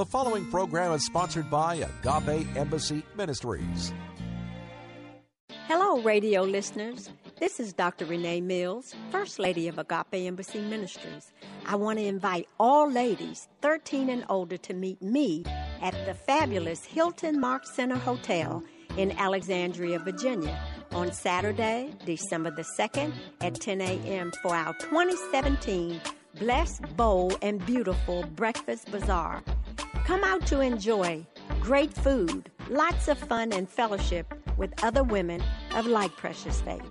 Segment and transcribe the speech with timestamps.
[0.00, 3.92] The following program is sponsored by Agape Embassy Ministries.
[5.66, 7.10] Hello, radio listeners.
[7.38, 8.06] This is Dr.
[8.06, 11.34] Renee Mills, First Lady of Agape Embassy Ministries.
[11.66, 15.44] I want to invite all ladies 13 and older to meet me
[15.82, 18.64] at the fabulous Hilton Mark Center Hotel
[18.96, 20.58] in Alexandria, Virginia
[20.92, 24.32] on Saturday, December the 2nd at 10 a.m.
[24.40, 26.00] for our 2017
[26.38, 29.42] Blessed, Bold, and Beautiful Breakfast Bazaar.
[30.10, 31.24] Come out to enjoy
[31.60, 35.40] great food, lots of fun, and fellowship with other women
[35.76, 36.82] of like precious faith.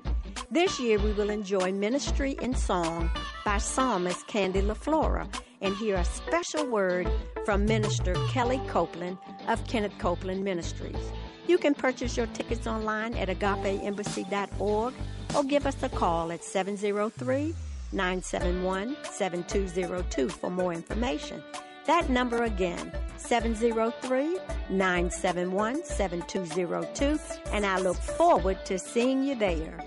[0.49, 3.11] This year we will enjoy ministry in song
[3.43, 5.27] by psalmist Candy LaFlora
[5.59, 7.11] and hear a special word
[7.43, 9.17] from Minister Kellie Copeland
[9.49, 11.11] of Kenneth Copeland Ministries.
[11.45, 14.93] You can purchase your tickets online at agapeembassy.org
[15.35, 17.53] or give us a call at 703
[17.91, 21.43] 971 7202 for more information.
[21.89, 24.37] That number again, 703
[24.69, 27.19] 971 7202,
[27.51, 29.79] and I look forward to seeing you there.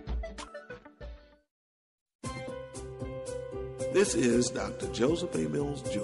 [3.92, 4.92] This is Dr.
[4.92, 5.48] Joseph A.
[5.48, 6.00] Mills Jr.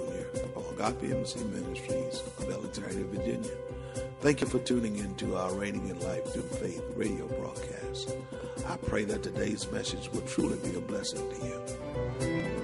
[0.55, 3.51] of Agape Embassy Ministries of Alexandria, Virginia.
[4.21, 8.15] Thank you for tuning in to our Reigning in Life Through Faith radio broadcast.
[8.65, 12.58] I pray that today's message will truly be a blessing to you.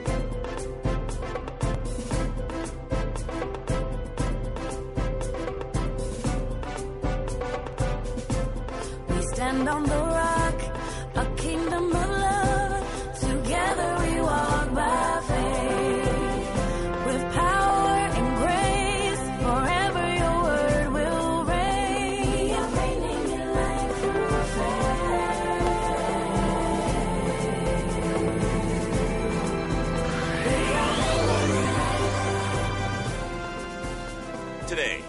[34.67, 35.03] Today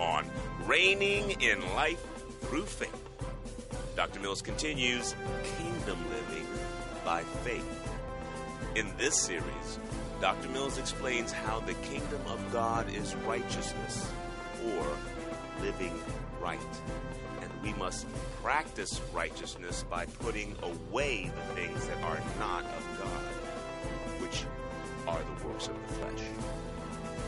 [0.00, 0.24] on
[0.64, 2.02] Reigning in Life
[2.40, 3.10] Through Faith,
[3.94, 4.20] Dr.
[4.20, 5.14] Mills continues
[5.58, 6.46] Kingdom Living
[7.04, 7.92] by Faith.
[8.74, 9.78] In this series,
[10.22, 10.48] Dr.
[10.48, 14.10] Mills explains how the kingdom of God is righteousness
[14.64, 14.86] or
[15.60, 15.92] living
[16.40, 16.58] right.
[17.42, 18.06] And we must
[18.42, 24.44] practice righteousness by putting away the things that are not of God, which
[25.06, 26.71] are the works of the flesh.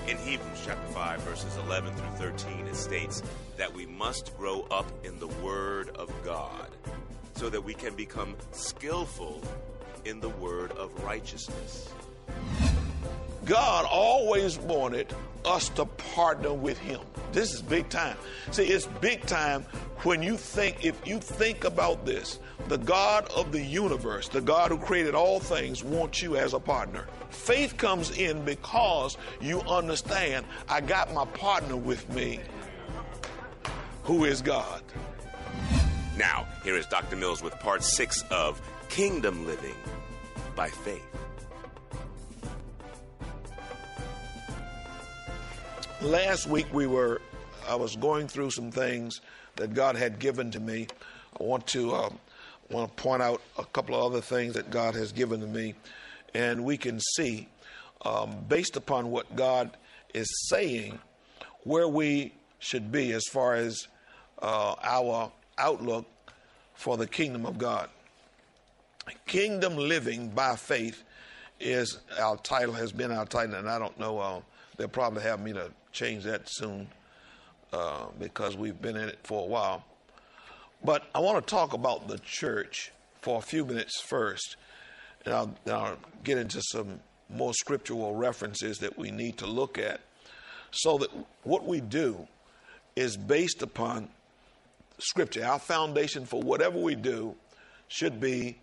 [0.08, 3.22] In Hebrews chapter 5, verses 11 through 13, it states
[3.56, 6.68] that we must grow up in the Word of God
[7.34, 9.40] so that we can become skillful
[10.04, 11.88] in the word of righteousness.
[13.44, 15.12] God always wanted
[15.44, 17.00] us to partner with Him.
[17.32, 18.16] This is big time.
[18.50, 19.62] See, it's big time
[20.02, 22.38] when you think, if you think about this,
[22.68, 26.60] the God of the universe, the God who created all things, wants you as a
[26.60, 27.06] partner.
[27.30, 32.40] Faith comes in because you understand I got my partner with me,
[34.04, 34.82] who is God.
[36.16, 37.16] Now, here is Dr.
[37.16, 39.74] Mills with part six of Kingdom Living
[40.54, 41.02] by Faith.
[46.04, 47.22] Last week we were,
[47.66, 49.22] I was going through some things
[49.56, 50.86] that God had given to me.
[51.40, 52.18] I want to um,
[52.68, 55.74] want to point out a couple of other things that God has given to me,
[56.34, 57.48] and we can see,
[58.04, 59.78] um, based upon what God
[60.12, 60.98] is saying,
[61.62, 63.88] where we should be as far as
[64.42, 66.04] uh, our outlook
[66.74, 67.88] for the kingdom of God.
[69.26, 71.02] Kingdom living by faith
[71.60, 74.40] is our title, has been our title, and I don't know, uh,
[74.76, 76.88] they'll probably have me to change that soon
[77.72, 79.84] uh, because we've been in it for a while.
[80.84, 84.56] But I want to talk about the church for a few minutes first,
[85.24, 87.00] and I'll, I'll get into some
[87.30, 90.00] more scriptural references that we need to look at
[90.70, 91.08] so that
[91.42, 92.26] what we do
[92.96, 94.08] is based upon
[94.98, 95.44] scripture.
[95.44, 97.34] Our foundation for whatever we do
[97.88, 98.58] should be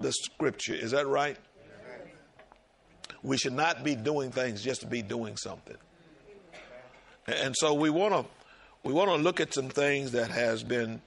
[0.00, 0.74] the scripture.
[0.74, 1.36] Is that right?
[3.24, 5.76] We should not be doing things just to be doing something.
[7.26, 8.26] And so we want to
[8.84, 11.02] we want to look at some things that has been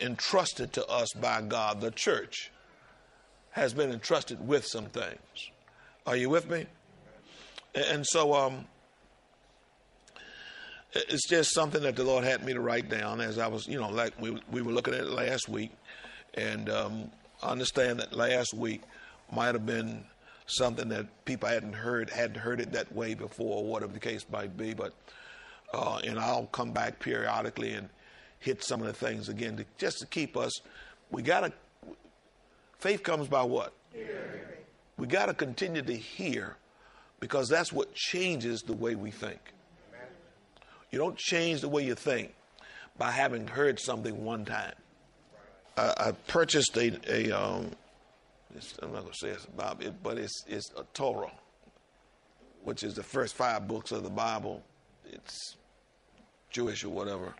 [0.00, 1.80] entrusted to us by God.
[1.82, 2.50] The church
[3.50, 5.50] has been entrusted with some things.
[6.06, 6.66] Are you with me?
[7.74, 8.66] And so um,
[10.94, 13.80] It's just something that the Lord had me to write down as I was, you
[13.80, 15.72] know, like we, we were looking at it last week.
[16.34, 17.10] And um,
[17.42, 18.82] I understand that last week
[19.34, 20.04] might have been
[20.46, 24.24] something that people hadn't heard, hadn't heard it that way before, or whatever the case
[24.30, 24.74] might be.
[24.74, 24.94] But,
[25.72, 27.88] uh, and I'll come back periodically and
[28.38, 30.52] hit some of the things again to, just to keep us.
[31.10, 31.52] We got to,
[32.78, 33.72] faith comes by what?
[33.92, 34.08] Hearing.
[34.98, 36.56] We got to continue to hear
[37.20, 39.40] because that's what changes the way we think.
[40.90, 42.34] You don't change the way you think
[42.98, 44.74] by having heard something one time.
[45.76, 47.70] I, I purchased a, a um,
[48.82, 51.32] I'm not going to say it's about it, but it's, it's a Torah,
[52.62, 54.62] which is the first five books of the Bible.
[55.10, 55.56] It's
[56.50, 57.34] Jewish or whatever.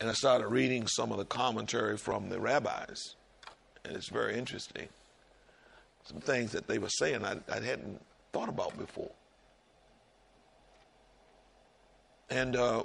[0.00, 3.16] And I started reading some of the commentary from the rabbis,
[3.84, 4.88] and it's very interesting.
[6.04, 8.00] Some things that they were saying I, I hadn't
[8.32, 9.10] thought about before.
[12.30, 12.84] And uh,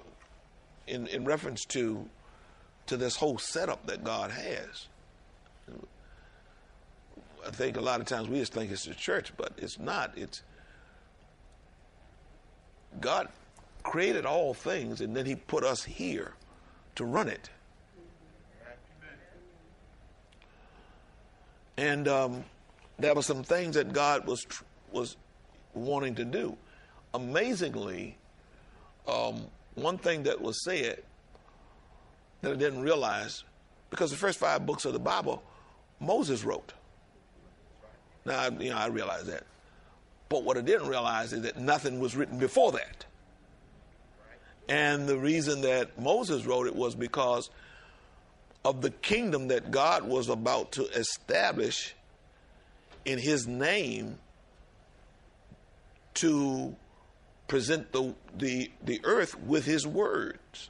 [0.88, 2.10] in, in reference to,
[2.88, 4.88] to this whole setup that God has,
[7.46, 10.14] I think a lot of times we just think it's the church, but it's not.
[10.16, 10.44] It's
[13.00, 13.28] God
[13.84, 16.34] created all things and then He put us here
[16.96, 17.50] to run it.
[21.76, 22.46] And um,
[23.00, 24.46] there were some things that God was
[24.92, 25.18] was
[25.74, 26.56] wanting to do.
[27.16, 28.16] Amazingly,
[29.08, 31.02] um, one thing that was said
[32.42, 33.44] that I didn't realize,
[33.90, 35.42] because the first five books of the Bible,
[36.00, 36.74] Moses wrote.
[38.26, 39.44] Now, you know, I realize that.
[40.30, 43.06] But what I didn't realize is that nothing was written before that.
[44.68, 47.50] And the reason that Moses wrote it was because
[48.64, 51.94] of the kingdom that God was about to establish
[53.04, 54.18] in his name
[56.16, 56.76] to
[57.48, 60.70] present the, the, the earth with his words.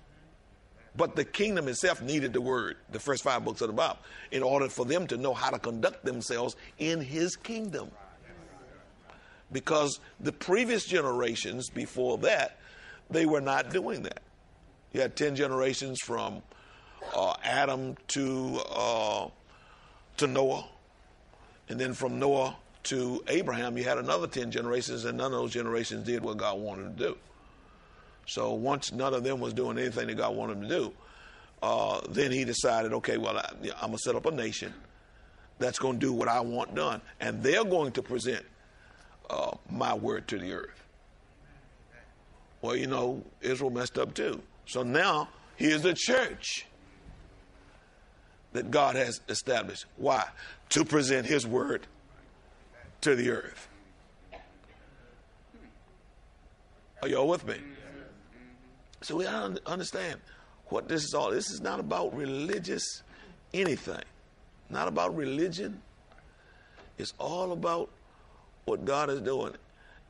[0.96, 3.98] But the kingdom itself needed the word, the first five books of the Bible,
[4.32, 7.90] in order for them to know how to conduct themselves in his kingdom.
[9.52, 12.58] Because the previous generations before that,
[13.10, 14.22] they were not doing that.
[14.92, 16.44] You had 10 generations from
[17.16, 19.28] uh, Adam to, uh,
[20.18, 20.68] to Noah,
[21.70, 25.54] and then from Noah to Abraham, you had another 10 generations, and none of those
[25.54, 27.18] generations did what God wanted to do.
[28.26, 30.94] So once none of them was doing anything that God wanted them to do,
[31.62, 33.50] uh, then he decided, okay, well, I,
[33.82, 34.74] am going to set up a nation
[35.60, 37.02] that's going to do what I want done.
[37.20, 38.46] And they're going to present
[39.30, 40.84] uh, my word to the earth.
[42.62, 44.42] Well, you know, Israel messed up too.
[44.66, 46.66] So now here's the church
[48.54, 49.86] that God has established.
[49.98, 50.26] Why?
[50.70, 51.88] To present his word
[53.02, 53.68] to the earth.
[57.02, 57.58] Are y'all with me?
[59.04, 60.20] So we understand
[60.68, 61.32] what this is all.
[61.32, 63.04] This is not about religious
[63.54, 64.04] anything.
[64.70, 65.82] Not about religion.
[66.98, 67.90] It's all about
[68.66, 69.54] what God is doing.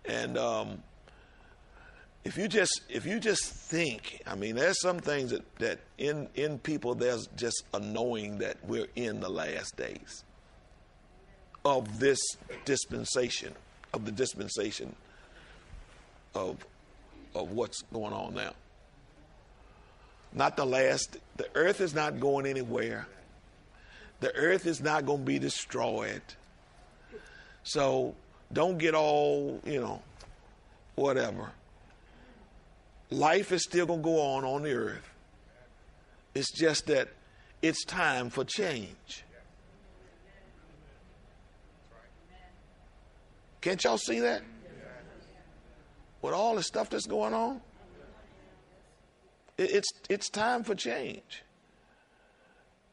[0.06, 0.84] And um,
[2.24, 6.28] if you just if you just think, I mean, there's some things that, that in
[6.36, 10.24] in people there's just a knowing that we're in the last days
[11.66, 12.20] of this
[12.66, 13.54] dispensation,
[13.94, 14.96] of the dispensation
[16.36, 16.66] of,
[17.36, 18.52] of what's going on now.
[20.34, 23.08] Not the last, the earth is not going anywhere.
[24.20, 26.22] The earth is not going to be destroyed.
[27.64, 28.16] So
[28.52, 30.02] don't get all, you know,
[30.96, 31.52] whatever.
[33.10, 35.10] Life is still going to go on on the earth.
[36.34, 37.10] It's just that
[37.62, 39.24] it's time for change.
[43.62, 44.42] Can't y'all see that?
[46.22, 47.62] With all the stuff that's going on?
[49.58, 51.44] It's, it's time for change.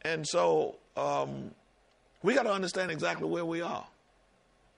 [0.02, 1.52] And so um,
[2.22, 3.86] we got to understand exactly where we are.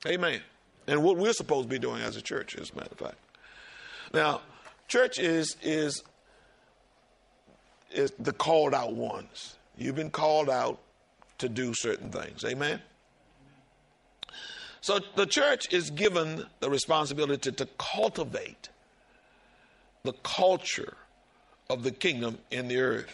[0.07, 0.41] Amen.
[0.87, 3.19] And what we're supposed to be doing as a church, as a matter of fact.
[4.13, 4.43] Now,
[4.89, 6.03] church is is
[7.93, 9.57] is the called out ones.
[9.77, 10.79] You've been called out
[11.39, 12.45] to do certain things.
[12.45, 12.81] Amen.
[14.81, 18.69] So the church is given the responsibility to, to cultivate
[20.03, 20.97] the culture
[21.73, 23.11] of the kingdom in the earth.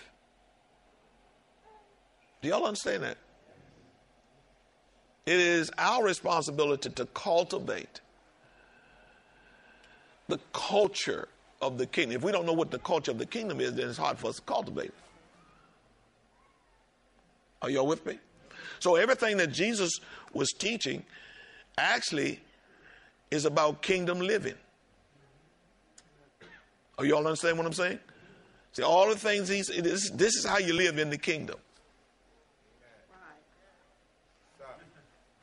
[2.42, 3.16] Do y'all understand that?
[5.26, 8.00] It is our responsibility to cultivate
[10.26, 11.28] the culture
[11.62, 12.16] of the kingdom.
[12.16, 14.28] If we don't know what the culture of the kingdom is, then it's hard for
[14.28, 14.94] us to cultivate it.
[17.62, 18.18] Are y'all with me?
[18.80, 20.00] So everything that Jesus
[20.32, 21.04] was teaching
[21.76, 22.40] actually
[23.30, 24.54] is about kingdom living.
[26.98, 28.00] Are you all understand what I'm saying?
[28.72, 31.56] See, all the things he's, this, this is how you live in the kingdom.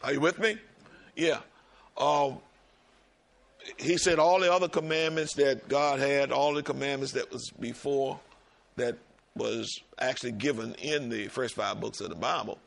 [0.03, 0.57] Are you with me?
[1.15, 1.39] Yeah.
[1.97, 2.37] Um,
[3.77, 8.19] he said all the other commandments that God had, all the commandments that was before,
[8.75, 8.97] that
[9.35, 12.59] was actually given in the first five books of the Bible.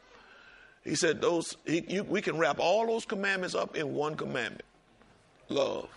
[0.85, 4.65] He said those he, you, we can wrap all those commandments up in one commandment:
[5.49, 5.89] love.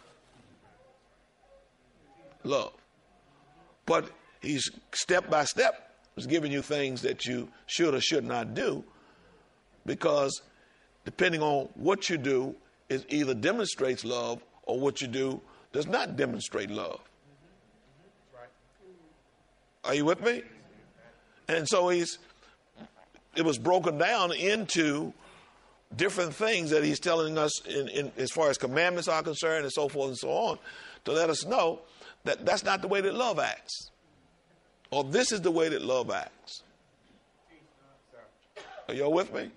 [2.44, 2.74] Love.
[3.86, 4.10] But
[4.42, 8.84] he's step by step is giving you things that you should or should not do,
[9.86, 10.42] because
[11.06, 12.56] depending on what you do,
[12.90, 17.00] it either demonstrates love or what you do does not demonstrate love.
[19.84, 20.44] Are you with me?
[21.48, 22.20] And so he's
[23.36, 25.14] it was broken down into
[25.96, 29.72] different things that he's telling us in, in, as far as commandments are concerned and
[29.72, 30.60] so forth and so on
[31.06, 31.80] to let us know
[32.24, 33.92] that that's not the way that love acts
[34.92, 36.64] or this is the way that love acts.
[38.88, 39.50] Are y'all with me?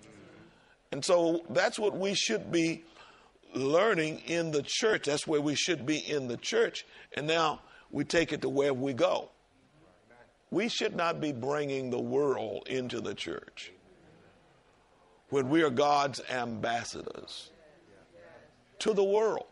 [0.91, 2.83] And so that's what we should be
[3.53, 5.05] learning in the church.
[5.05, 6.85] That's where we should be in the church.
[7.13, 7.61] And now
[7.91, 9.29] we take it to where we go.
[10.51, 13.73] We should not be bringing the world into the church
[15.29, 17.49] when we are God's ambassadors
[18.79, 19.47] to the world.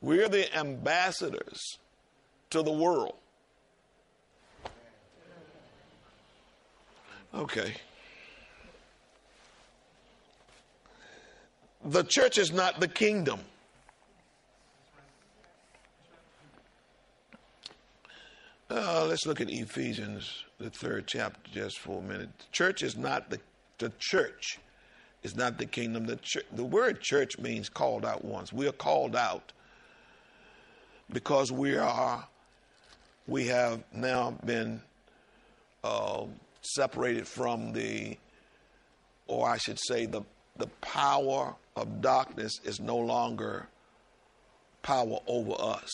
[0.00, 1.78] We're the ambassadors
[2.50, 3.14] to the world.
[7.34, 7.74] Okay.
[11.84, 13.40] The church is not the kingdom.
[18.70, 22.30] Uh, let's look at Ephesians, the third chapter, just for a minute.
[22.38, 23.40] The church is not the
[23.78, 24.58] the church
[25.22, 26.06] is not the kingdom.
[26.06, 26.18] The,
[26.52, 28.52] the word church means called out ones.
[28.52, 29.52] We are called out
[31.12, 32.26] because we are
[33.26, 34.80] we have now been
[35.82, 36.24] uh,
[36.66, 38.16] separated from the,
[39.26, 40.22] or I should say, the
[40.56, 43.66] the power of darkness is no longer
[44.82, 45.90] power over us.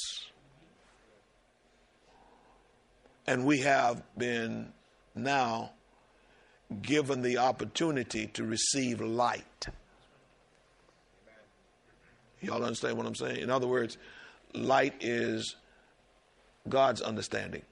[3.27, 4.73] And we have been
[5.15, 5.71] now
[6.83, 9.69] given the opportunity to receive light.
[12.41, 13.41] Y'all understand what I'm saying?
[13.41, 13.99] In other words,
[14.55, 15.57] light is
[16.69, 17.63] God's understanding.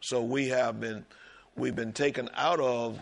[0.00, 1.04] So we have been
[1.56, 3.00] we've been taken out of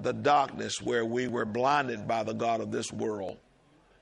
[0.00, 3.36] the darkness where we were blinded by the God of this world.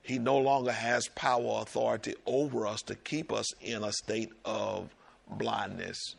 [0.02, 4.88] He no longer has power authority over us to keep us in a state of
[5.28, 6.16] blindness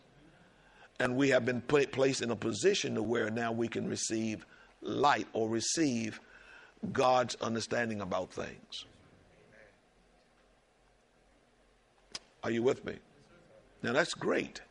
[0.99, 4.45] and we have been put, placed in a position to where now we can receive
[4.81, 6.19] light or receive
[6.91, 8.85] God's understanding about things.
[12.43, 12.95] Are you with me?
[13.81, 14.61] Now that's great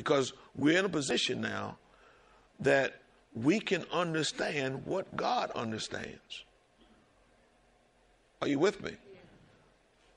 [0.00, 1.76] because we're in a position now
[2.58, 3.02] that
[3.34, 6.44] we can understand what God understands.
[8.40, 8.92] Are you with me?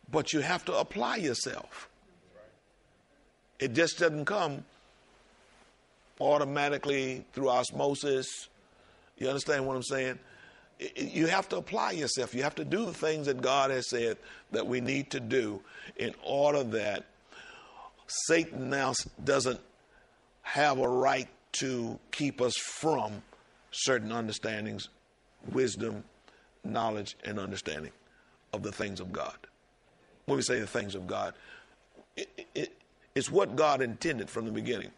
[0.10, 1.90] But you have to apply yourself.
[3.60, 4.64] It just doesn't come
[6.22, 8.48] automatically through osmosis.
[9.18, 10.18] You understand what I'm saying?
[10.96, 12.34] You have to apply yourself.
[12.34, 14.18] You have to do the things that God has said
[14.52, 15.60] that we need to do
[15.98, 17.06] in order that
[18.08, 19.60] Satan now doesn't
[20.44, 23.22] have a right to keep us from
[23.72, 24.90] certain understandings,
[25.52, 26.04] wisdom,
[26.64, 27.92] knowledge, and understanding
[28.54, 29.36] of the things of God.
[30.26, 31.34] When we say the things of God,
[32.16, 32.78] it, it,
[33.16, 34.92] it's what God intended from the beginning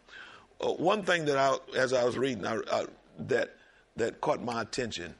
[0.60, 2.86] uh, one thing that I, as I was reading, I, I,
[3.18, 3.54] that
[3.96, 5.14] that caught my attention,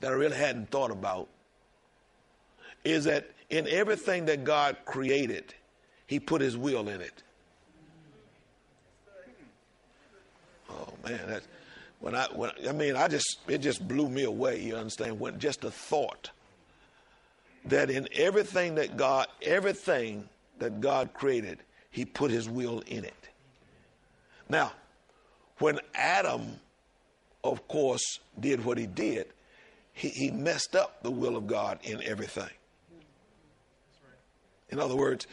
[0.00, 1.28] that I really hadn't thought about,
[2.84, 5.54] is that in everything that God created,
[6.06, 7.22] He put His will in it.
[10.76, 11.46] Oh man, that's
[12.00, 14.60] when I when I mean I just it just blew me away.
[14.62, 15.18] You understand?
[15.18, 16.30] When just the thought
[17.66, 20.28] that in everything that God everything
[20.58, 21.58] that God created,
[21.90, 23.28] He put His will in it.
[24.48, 24.72] Now,
[25.58, 26.60] when Adam,
[27.42, 29.26] of course, did what he did,
[29.92, 32.50] he, he messed up the will of God in everything.
[34.68, 35.26] In other words,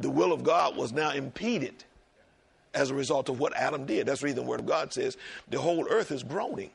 [0.00, 1.84] the will of God was now impeded
[2.74, 4.06] as a result of what Adam did.
[4.06, 5.16] That's the reason the Word of God says
[5.48, 6.70] the whole earth is groaning,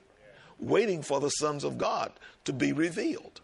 [0.60, 2.12] waiting for the sons of God
[2.46, 3.42] to be revealed.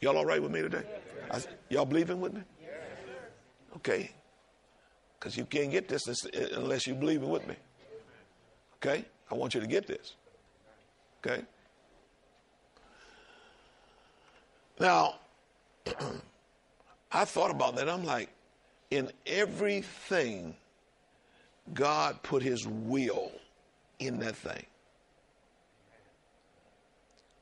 [0.00, 0.82] Y'all all right with me today?
[1.30, 2.42] I, y'all believing with me?
[3.76, 4.10] Okay.
[5.18, 6.02] Because you can't get this
[6.54, 7.56] unless you believe it with me.
[8.76, 9.04] Okay?
[9.30, 10.14] I want you to get this.
[11.24, 11.42] Okay?
[14.78, 15.14] Now,
[17.12, 17.88] I thought about that.
[17.88, 18.28] I'm like,
[18.90, 20.54] in everything,
[21.74, 23.32] God put his will
[23.98, 24.64] in that thing.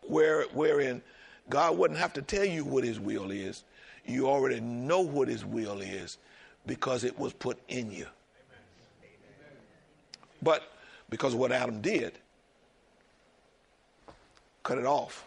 [0.02, 1.02] Where, wherein
[1.48, 3.64] God wouldn't have to tell you what his will is.
[4.06, 6.18] You already know what his will is
[6.66, 8.06] because it was put in you.
[10.42, 10.62] But
[11.08, 12.18] because of what Adam did,
[14.62, 15.26] cut it off.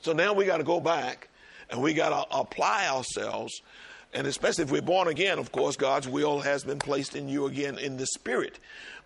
[0.00, 1.28] So now we got to go back
[1.70, 3.62] and we got to apply ourselves.
[4.14, 7.46] And especially if we're born again, of course, God's will has been placed in you
[7.46, 8.60] again in the spirit.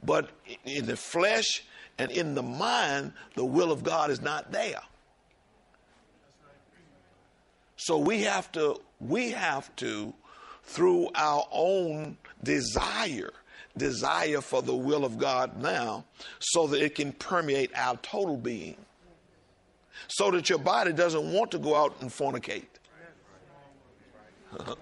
[0.04, 0.30] But
[0.66, 1.64] in the flesh
[1.98, 4.82] and in the mind, the will of God is not there.
[7.76, 10.12] So we have to, we have to,
[10.64, 13.32] through our own desire,
[13.78, 16.04] desire for the will of God now,
[16.38, 18.76] so that it can permeate our total being.
[20.08, 22.66] So that your body doesn't want to go out and fornicate.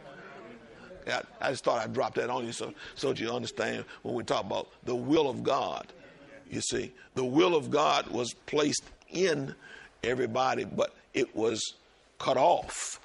[1.07, 4.15] yeah, I just thought I'd drop that on you so, so that you understand when
[4.15, 5.87] we talk about the will of God.
[6.51, 9.55] You see, the will of God was placed in
[10.03, 11.75] everybody, but it was
[12.19, 13.01] cut off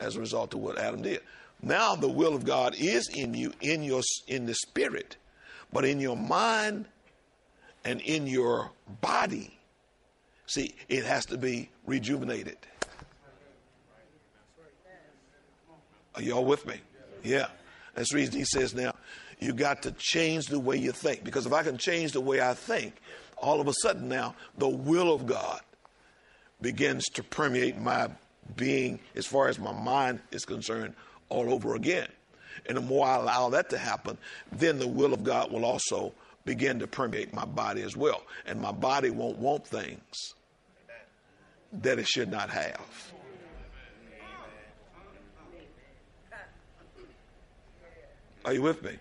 [0.00, 1.20] as a result of what Adam did.
[1.62, 5.16] Now the will of God is in you, in your in the spirit,
[5.72, 6.86] but in your mind
[7.84, 8.70] and in your
[9.00, 9.58] body.
[10.46, 12.58] See, it has to be rejuvenated.
[16.14, 16.80] Are y'all with me?
[17.22, 17.48] Yeah.
[17.94, 18.94] That's the reason he says now,
[19.40, 21.24] you got to change the way you think.
[21.24, 22.94] Because if I can change the way I think,
[23.36, 25.60] all of a sudden now, the will of God
[26.60, 28.08] begins to permeate my
[28.56, 30.94] being as far as my mind is concerned
[31.28, 32.08] all over again.
[32.66, 34.18] And the more I allow that to happen,
[34.50, 36.12] then the will of God will also
[36.44, 38.22] begin to permeate my body as well.
[38.46, 40.34] And my body won't want things
[41.72, 43.12] that it should not have.
[48.48, 48.92] Are you with me?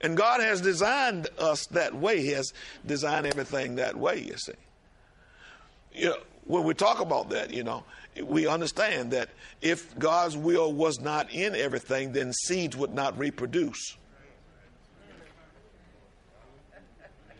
[0.00, 2.22] And God has designed us that way.
[2.22, 2.54] He has
[2.86, 4.54] designed everything that way, you see.
[5.92, 7.84] You know, when we talk about that, you know,
[8.22, 9.28] we understand that
[9.60, 13.98] if God's will was not in everything, then seeds would not reproduce.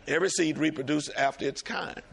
[0.07, 2.03] Every seed reproduces after its kind.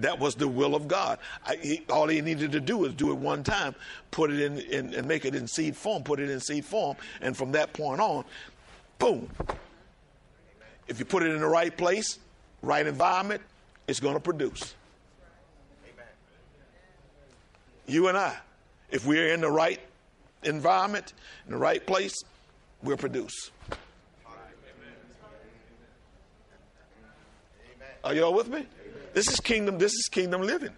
[0.00, 1.18] That was the will of God.
[1.46, 3.74] I, he, all he needed to do was do it one time,
[4.10, 6.96] put it in, in, and make it in seed form, put it in seed form,
[7.20, 8.24] and from that point on,
[8.98, 9.30] boom.
[10.88, 12.18] If you put it in the right place,
[12.62, 13.42] right environment,
[13.86, 14.74] it's going to produce.
[17.86, 18.36] You and I,
[18.90, 19.80] if we're in the right
[20.44, 21.12] environment,
[21.46, 22.14] in the right place,
[22.82, 23.50] we'll produce.
[28.02, 28.66] Are y'all with me?
[29.12, 29.78] This is kingdom.
[29.78, 30.70] This is kingdom living.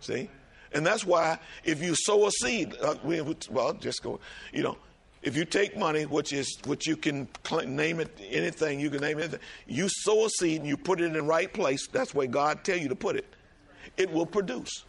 [0.00, 0.30] See,
[0.72, 4.20] and that's why if you sow a seed, uh, we, well, just go.
[4.52, 4.78] You know,
[5.22, 7.28] if you take money, which is which you can
[7.66, 9.40] name it anything, you can name it.
[9.66, 11.86] You sow a seed and you put it in the right place.
[11.88, 13.26] That's where God tell you to put it.
[13.96, 14.84] It will produce.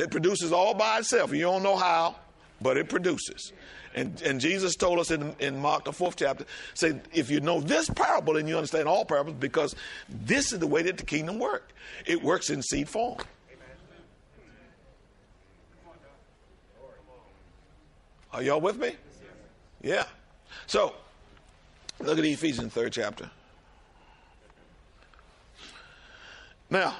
[0.00, 1.32] It produces all by itself.
[1.34, 2.16] You don't know how,
[2.60, 3.52] but it produces.
[3.94, 6.44] And, and Jesus told us in, in Mark, the fourth chapter,
[6.74, 9.74] say, if you know this parable, then you understand all parables because
[10.08, 11.72] this is the way that the kingdom works.
[12.06, 13.18] It works in seed form.
[18.32, 18.92] Are y'all with me?
[19.82, 20.04] Yeah.
[20.66, 20.94] So,
[21.98, 23.28] look at Ephesians third chapter.
[26.70, 26.94] Now,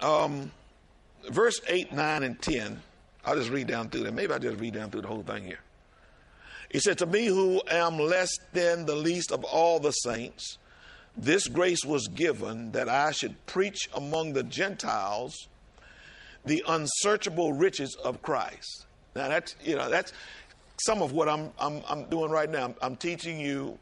[0.00, 0.50] um,
[1.30, 2.82] verse 8, 9, and 10,
[3.24, 4.14] I'll just read down through that.
[4.14, 5.60] Maybe I'll just read down through the whole thing here.
[6.70, 10.58] He said, To me, who am less than the least of all the saints,
[11.16, 15.48] this grace was given that I should preach among the Gentiles
[16.44, 18.86] the unsearchable riches of Christ.
[19.14, 20.12] Now, that's, you know, that's
[20.80, 22.64] some of what I'm, I'm, I'm doing right now.
[22.64, 23.78] I'm, I'm teaching you,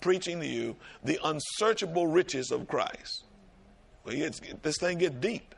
[0.00, 3.24] preaching to you, the unsearchable riches of Christ.
[4.04, 4.14] Well,
[4.62, 5.54] this thing gets deep.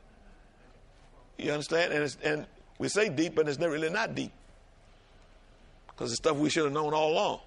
[1.36, 1.92] You understand?
[1.92, 2.46] And, and
[2.78, 4.32] we say deep, but it's really not deep.
[5.88, 7.40] Because it's stuff we should have known all along.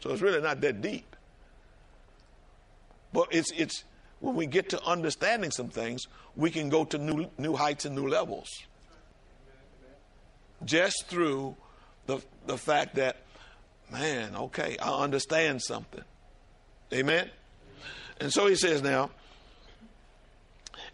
[0.00, 1.16] So it's really not that deep.
[3.12, 3.84] But it's, it's
[4.20, 6.02] when we get to understanding some things,
[6.36, 8.48] we can go to new, new heights and new levels.
[10.64, 11.56] Just through
[12.06, 13.18] the, the fact that,
[13.92, 16.02] man, okay, I understand something.
[16.92, 17.30] Amen?
[18.20, 19.10] And so he says now,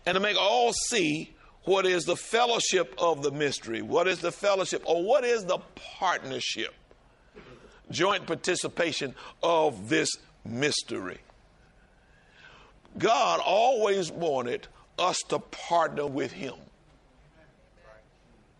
[0.06, 3.80] and to make all see what is the fellowship of the mystery?
[3.82, 4.82] What is the fellowship?
[4.86, 5.58] Or what is the
[5.98, 6.74] partnership?
[7.90, 10.10] Joint participation of this
[10.44, 11.18] mystery.
[12.98, 16.54] God always wanted us to partner with Him.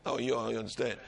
[0.07, 0.99] Oh, you understand?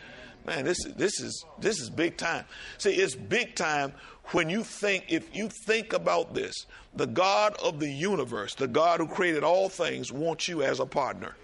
[0.46, 2.44] Man, this is this is this is big time.
[2.78, 3.92] See, it's big time
[4.26, 9.00] when you think if you think about this, the God of the universe, the God
[9.00, 11.34] who created all things, wants you as a partner.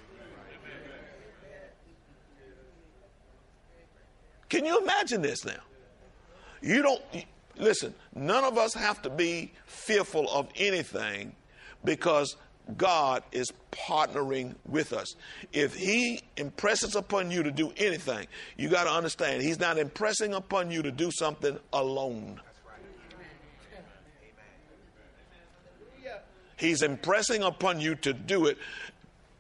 [4.53, 5.63] Can you imagine this now?
[6.61, 7.03] You don't
[7.57, 11.35] listen, none of us have to be fearful of anything
[11.87, 12.37] because
[12.77, 15.15] God is partnering with us.
[15.55, 18.27] If He impresses upon you to do anything,
[18.59, 22.39] you got to understand He's not impressing upon you to do something alone.
[26.59, 28.59] He's impressing upon you to do it.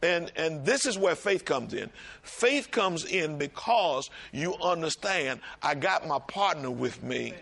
[0.02, 1.88] And, and this is where faith comes in.
[2.22, 7.34] Faith comes in because you understand I got my partner with me,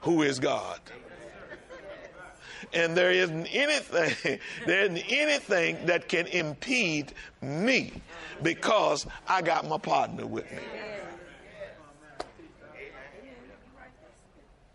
[0.00, 0.80] who is God
[2.72, 7.92] and there isn't anything there isn't anything that can impede me
[8.42, 10.58] because I got my partner with me.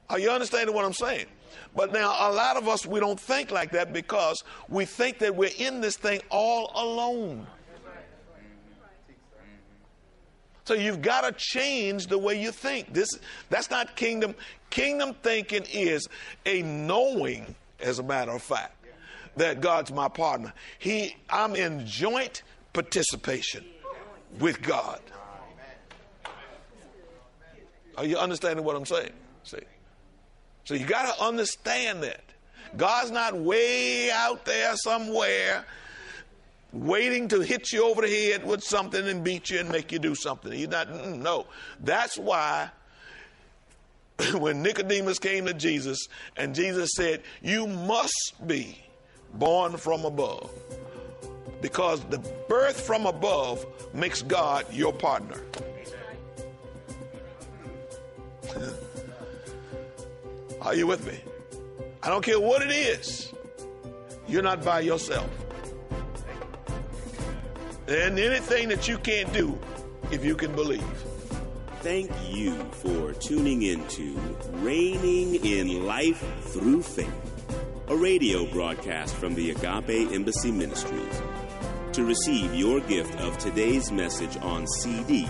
[0.10, 1.28] Are you understanding what I'm saying?
[1.76, 5.36] But now a lot of us we don't think like that because we think that
[5.36, 7.48] we're in this thing all alone.
[10.64, 12.94] So you've got to change the way you think.
[12.94, 13.10] This
[13.50, 14.36] that's not kingdom.
[14.70, 16.08] Kingdom thinking is
[16.46, 18.76] a knowing as a matter of fact,
[19.38, 20.54] that God's my partner.
[20.80, 23.66] He, I'm in joint participation
[24.40, 25.00] with God.
[27.98, 29.12] Are you understanding what I'm saying?
[29.44, 29.58] See?
[30.65, 32.21] So you got to understand that.
[32.78, 35.65] God's not way out there somewhere
[36.74, 40.00] waiting to hit you over the head with something and beat you and make you
[40.00, 40.52] do something.
[40.52, 41.45] He's not, no.
[41.82, 42.69] That's why
[44.36, 48.82] when Nicodemus came to Jesus and Jesus said, You must be
[49.34, 50.50] born from above.
[51.62, 52.17] Because the
[52.50, 55.39] birth from above makes God your partner.
[60.62, 61.19] Are you with me?
[62.04, 63.34] I don't care what it is,
[64.28, 65.30] you're not by yourself.
[67.88, 69.60] And anything that you can't do
[70.12, 70.84] if you can believe.
[71.80, 74.15] Thank you for tuning into
[74.52, 77.10] Reigning in Life Through Faith,
[77.88, 81.21] a radio broadcast from the Agape Embassy Ministries.
[81.93, 85.28] To receive your gift of today's message on CD,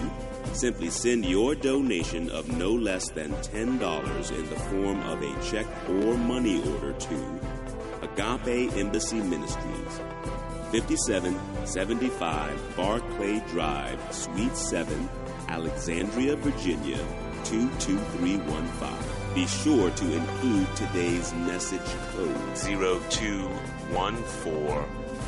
[0.54, 5.68] simply send your donation of no less than $10 in the form of a check
[5.90, 7.40] or money order to
[8.02, 10.00] Agape Embassy Ministries,
[10.72, 15.10] 5775 Barclay Drive, Suite 7.
[15.52, 16.98] Alexandria, Virginia
[17.44, 19.36] 22315.
[19.36, 21.82] Be sure to include today's message
[22.14, 22.58] code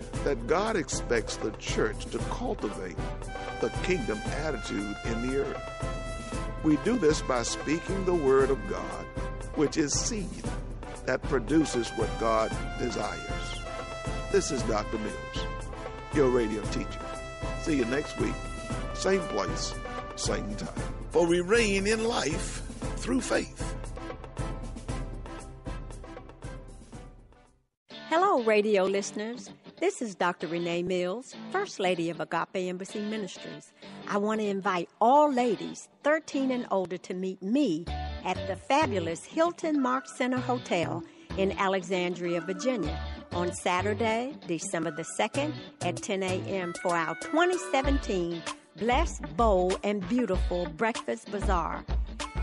[0.23, 2.97] that God expects the church to cultivate
[3.59, 5.85] the kingdom attitude in the earth.
[6.63, 9.05] We do this by speaking the word of God,
[9.55, 10.43] which is seed
[11.05, 13.19] that produces what God desires.
[14.31, 14.97] This is Dr.
[14.99, 15.47] Mills,
[16.13, 16.99] your radio teacher.
[17.61, 18.35] See you next week
[19.01, 19.73] same place,
[20.15, 20.83] same time.
[21.09, 22.61] For we reign in life
[22.97, 23.75] through faith.
[28.09, 29.49] Hello, radio listeners.
[29.81, 30.45] This is Dr.
[30.45, 33.73] Renee Mills, First Lady of Agape Embassy Ministries.
[34.07, 37.85] I want to invite all ladies 13 and older to meet me
[38.23, 41.03] at the fabulous Hilton Mark Center Hotel
[41.35, 42.95] in Alexandria, Virginia
[43.31, 46.73] on Saturday, December the 2nd at 10 a.m.
[46.83, 48.39] for our 2017
[48.77, 51.83] Blessed, Bold, and Beautiful Breakfast Bazaar.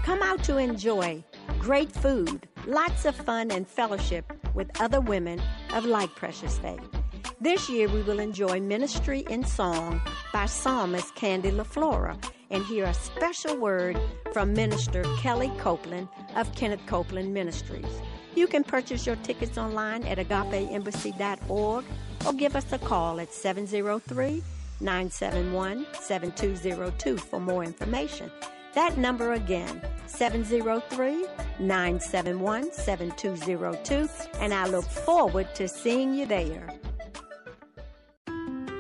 [0.03, 1.23] Come out to enjoy
[1.61, 5.41] great food, lots of fun, and fellowship with other women
[5.73, 6.98] of like precious faith.
[7.41, 10.01] This year we will enjoy Ministry in Song
[10.33, 12.21] by psalmist Candy LaFlora
[12.51, 13.97] and hear a special word
[14.33, 18.03] from Minister Kellie Copeland of Kenneth Copeland Ministries.
[18.35, 21.85] You can purchase your tickets online at agapeembassy.org
[22.27, 24.43] or give us a call at 703
[24.81, 28.33] 971 7202 for more information.
[28.75, 31.25] That number again, 703
[31.61, 34.09] 971 7202,
[34.41, 36.69] and I look forward to seeing you there.